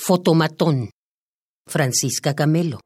Fotomatón. 0.00 0.90
Francisca 1.66 2.32
Camelo. 2.32 2.78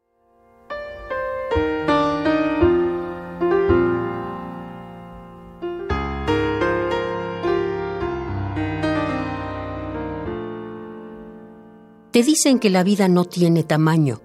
Te 12.11 12.23
dicen 12.23 12.59
que 12.59 12.71
la 12.71 12.83
vida 12.83 13.09
no 13.09 13.27
tiene 13.27 13.63
tamaño, 13.63 14.23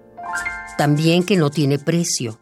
también 0.78 1.24
que 1.24 1.36
no 1.36 1.50
tiene 1.50 1.78
precio, 1.78 2.38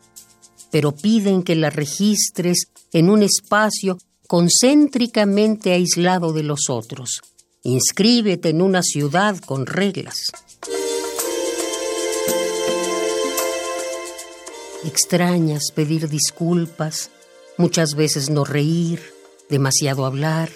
pero 0.71 0.93
piden 0.93 1.43
que 1.43 1.57
la 1.57 1.71
registres 1.71 2.69
en 2.93 3.11
un 3.11 3.25
espacio 3.25 3.99
concéntricamente 4.29 5.73
aislado 5.73 6.33
de 6.33 6.45
los 6.45 6.71
otros. 6.71 7.21
Inscríbete 7.67 8.51
en 8.51 8.63
una 8.63 8.81
ciudad 8.81 9.37
con 9.41 9.67
reglas. 9.67 10.31
Extrañas 14.85 15.73
pedir 15.75 16.09
disculpas, 16.09 17.11
muchas 17.57 17.97
veces 17.97 18.31
no 18.31 18.45
reír, 18.45 19.03
demasiado 19.51 20.07
hablar, 20.07 20.49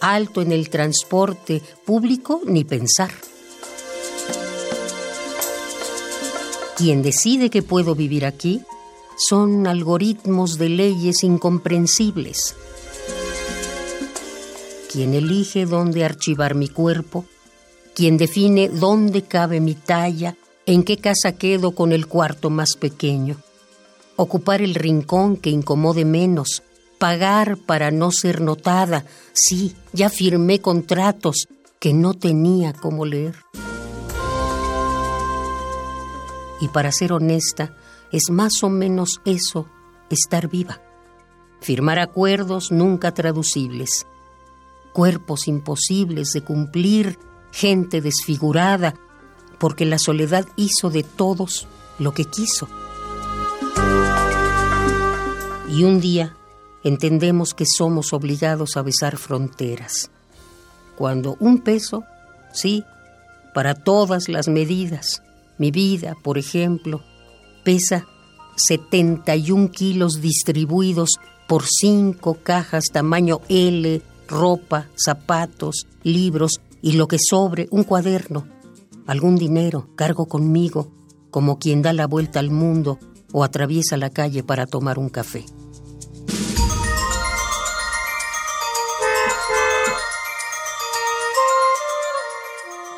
alto 0.00 0.42
en 0.42 0.50
el 0.50 0.68
transporte 0.68 1.62
público 1.84 2.40
ni 2.44 2.64
pensar. 2.64 3.12
Quien 6.76 7.02
decide 7.02 7.50
que 7.50 7.62
puedo 7.62 7.94
vivir 7.94 8.26
aquí 8.26 8.62
son 9.16 9.68
algoritmos 9.68 10.58
de 10.58 10.70
leyes 10.70 11.22
incomprensibles. 11.22 12.56
Quien 14.90 15.14
elige 15.14 15.66
dónde 15.66 16.04
archivar 16.04 16.54
mi 16.54 16.68
cuerpo, 16.68 17.24
quien 17.94 18.16
define 18.16 18.68
dónde 18.68 19.22
cabe 19.22 19.60
mi 19.60 19.74
talla, 19.74 20.36
en 20.66 20.82
qué 20.82 20.98
casa 20.98 21.32
quedo 21.32 21.72
con 21.72 21.92
el 21.92 22.06
cuarto 22.06 22.50
más 22.50 22.76
pequeño, 22.76 23.36
ocupar 24.16 24.62
el 24.62 24.74
rincón 24.74 25.36
que 25.36 25.50
incomode 25.50 26.04
menos, 26.04 26.62
pagar 26.98 27.56
para 27.56 27.90
no 27.90 28.10
ser 28.10 28.40
notada, 28.40 29.04
sí, 29.32 29.74
ya 29.92 30.10
firmé 30.10 30.60
contratos 30.60 31.48
que 31.78 31.92
no 31.92 32.14
tenía 32.14 32.72
cómo 32.72 33.06
leer. 33.06 33.36
Y 36.60 36.68
para 36.68 36.92
ser 36.92 37.12
honesta, 37.12 37.76
es 38.12 38.30
más 38.30 38.62
o 38.62 38.68
menos 38.68 39.20
eso, 39.24 39.68
estar 40.10 40.48
viva. 40.48 40.80
Firmar 41.60 41.98
acuerdos 41.98 42.72
nunca 42.72 43.12
traducibles. 43.12 44.06
Cuerpos 44.98 45.46
imposibles 45.46 46.32
de 46.32 46.40
cumplir, 46.40 47.20
gente 47.52 48.00
desfigurada, 48.00 48.96
porque 49.60 49.84
la 49.84 49.96
soledad 49.96 50.44
hizo 50.56 50.90
de 50.90 51.04
todos 51.04 51.68
lo 52.00 52.14
que 52.14 52.24
quiso. 52.24 52.66
Y 55.68 55.84
un 55.84 56.00
día 56.00 56.34
entendemos 56.82 57.54
que 57.54 57.64
somos 57.64 58.12
obligados 58.12 58.76
a 58.76 58.82
besar 58.82 59.18
fronteras. 59.18 60.10
Cuando 60.96 61.36
un 61.38 61.60
peso, 61.60 62.02
sí, 62.52 62.82
para 63.54 63.76
todas 63.76 64.28
las 64.28 64.48
medidas, 64.48 65.22
mi 65.58 65.70
vida, 65.70 66.16
por 66.24 66.38
ejemplo, 66.38 67.04
pesa 67.62 68.04
71 68.56 69.70
kilos 69.70 70.20
distribuidos 70.20 71.10
por 71.46 71.66
cinco 71.66 72.34
cajas 72.42 72.86
tamaño 72.92 73.42
L, 73.48 74.02
ropa, 74.28 74.88
zapatos, 74.94 75.86
libros 76.02 76.60
y 76.80 76.92
lo 76.92 77.08
que 77.08 77.18
sobre, 77.18 77.66
un 77.70 77.82
cuaderno. 77.82 78.46
Algún 79.06 79.36
dinero 79.36 79.88
cargo 79.96 80.26
conmigo, 80.26 80.92
como 81.30 81.58
quien 81.58 81.82
da 81.82 81.92
la 81.92 82.06
vuelta 82.06 82.38
al 82.38 82.50
mundo 82.50 82.98
o 83.32 83.42
atraviesa 83.42 83.96
la 83.96 84.10
calle 84.10 84.42
para 84.42 84.66
tomar 84.66 84.98
un 84.98 85.08
café. 85.08 85.44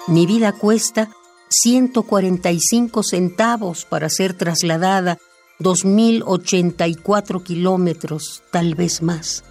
Mi 0.07 0.27
vida 0.27 0.53
cuesta 0.53 1.11
145 1.51 3.03
centavos 3.05 3.85
para 3.85 4.09
ser 4.09 4.35
trasladada 4.35 5.19
2.084 5.61 7.43
kilómetros, 7.43 8.43
tal 8.51 8.75
vez 8.75 9.03
más. 9.03 9.45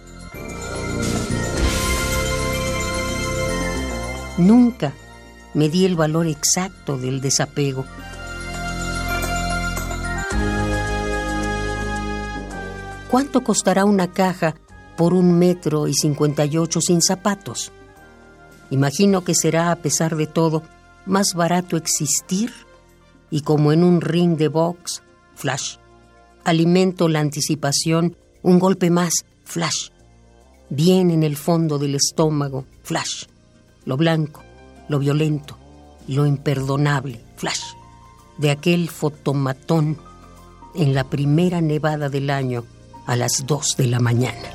Nunca 4.38 4.92
me 5.54 5.68
di 5.68 5.84
el 5.84 5.96
valor 5.96 6.26
exacto 6.26 6.96
del 6.96 7.20
desapego. 7.20 7.84
¿Cuánto 13.10 13.42
costará 13.42 13.84
una 13.84 14.12
caja 14.12 14.54
por 14.96 15.14
un 15.14 15.36
metro 15.36 15.88
y 15.88 15.94
58 15.94 16.80
sin 16.80 17.02
zapatos? 17.02 17.72
Imagino 18.70 19.24
que 19.24 19.34
será, 19.34 19.72
a 19.72 19.76
pesar 19.76 20.14
de 20.14 20.28
todo, 20.28 20.62
más 21.06 21.34
barato 21.34 21.76
existir 21.76 22.52
y 23.30 23.40
como 23.40 23.72
en 23.72 23.82
un 23.82 24.00
ring 24.00 24.36
de 24.36 24.46
box, 24.46 25.02
flash. 25.34 25.76
Alimento 26.44 27.08
la 27.08 27.18
anticipación, 27.18 28.16
un 28.42 28.60
golpe 28.60 28.90
más, 28.90 29.24
flash. 29.44 29.88
Bien 30.68 31.10
en 31.10 31.24
el 31.24 31.36
fondo 31.36 31.78
del 31.78 31.96
estómago, 31.96 32.64
flash. 32.84 33.24
Lo 33.84 33.96
blanco, 33.96 34.42
lo 34.88 34.98
violento, 34.98 35.56
lo 36.08 36.26
imperdonable, 36.26 37.24
flash. 37.36 37.74
De 38.38 38.50
aquel 38.50 38.88
fotomatón 38.88 39.98
en 40.74 40.94
la 40.94 41.04
primera 41.04 41.60
nevada 41.60 42.08
del 42.08 42.30
año 42.30 42.64
a 43.06 43.16
las 43.16 43.44
dos 43.46 43.76
de 43.76 43.86
la 43.86 44.00
mañana. 44.00 44.48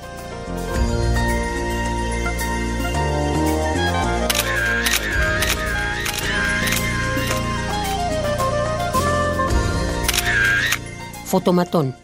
Fotomatón, 11.25 11.95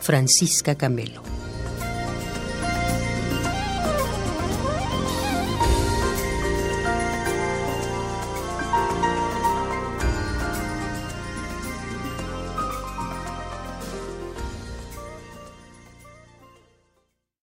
Francisca 0.00 0.74
Camelo. 0.74 1.33